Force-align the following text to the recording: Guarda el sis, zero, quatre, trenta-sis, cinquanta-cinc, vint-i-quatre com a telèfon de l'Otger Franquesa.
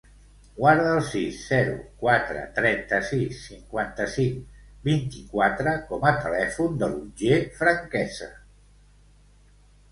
Guarda 0.59 0.85
el 0.93 1.01
sis, 1.09 1.35
zero, 1.49 1.75
quatre, 2.03 2.39
trenta-sis, 2.55 3.43
cinquanta-cinc, 3.51 4.57
vint-i-quatre 4.89 5.77
com 5.93 6.11
a 6.13 6.17
telèfon 6.27 6.83
de 6.83 6.93
l'Otger 6.97 7.41
Franquesa. 7.63 8.35